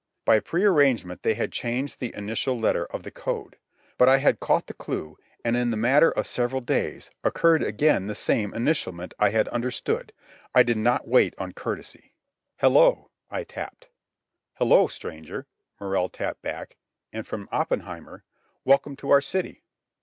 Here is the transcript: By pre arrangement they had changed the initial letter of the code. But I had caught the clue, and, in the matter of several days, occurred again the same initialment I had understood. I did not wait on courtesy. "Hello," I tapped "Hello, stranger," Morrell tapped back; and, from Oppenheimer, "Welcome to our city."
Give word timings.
By 0.25 0.39
pre 0.39 0.63
arrangement 0.65 1.21
they 1.21 1.35
had 1.35 1.51
changed 1.51 1.99
the 1.99 2.11
initial 2.17 2.59
letter 2.59 2.85
of 2.85 3.03
the 3.03 3.11
code. 3.11 3.57
But 3.99 4.09
I 4.09 4.17
had 4.17 4.39
caught 4.39 4.65
the 4.65 4.73
clue, 4.73 5.15
and, 5.45 5.55
in 5.55 5.69
the 5.69 5.77
matter 5.77 6.09
of 6.09 6.25
several 6.25 6.59
days, 6.59 7.11
occurred 7.23 7.61
again 7.61 8.07
the 8.07 8.15
same 8.15 8.51
initialment 8.51 9.13
I 9.19 9.29
had 9.29 9.47
understood. 9.49 10.11
I 10.55 10.63
did 10.63 10.77
not 10.77 11.07
wait 11.07 11.35
on 11.37 11.51
courtesy. 11.51 12.15
"Hello," 12.57 13.11
I 13.29 13.43
tapped 13.43 13.89
"Hello, 14.55 14.87
stranger," 14.87 15.45
Morrell 15.79 16.09
tapped 16.09 16.41
back; 16.41 16.77
and, 17.13 17.27
from 17.27 17.47
Oppenheimer, 17.51 18.23
"Welcome 18.65 18.95
to 18.95 19.11
our 19.11 19.21
city." 19.21 19.61